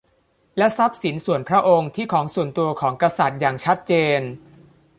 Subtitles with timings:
[0.57, 4.21] และทรัพย์สินส่วนพระองค์ ที่ของส่วนตัวของกษัตริย์ อย่างชัดเจน